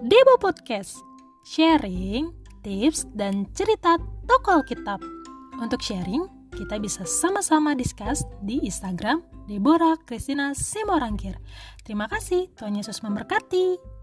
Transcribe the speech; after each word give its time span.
Debo 0.00 0.40
Podcast. 0.40 0.96
Sharing, 1.44 2.32
tips, 2.64 3.04
dan 3.12 3.44
cerita 3.52 4.00
toko 4.24 4.64
Alkitab. 4.64 4.96
Untuk 5.60 5.84
sharing, 5.84 6.24
kita 6.56 6.80
bisa 6.80 7.04
sama-sama 7.04 7.76
discuss 7.76 8.24
di 8.40 8.64
Instagram 8.64 9.20
Deborah 9.44 10.00
Christina 10.08 10.56
Simorangkir. 10.56 11.36
Terima 11.84 12.08
kasih, 12.08 12.48
Tuhan 12.56 12.80
Yesus 12.80 13.04
memberkati. 13.04 13.99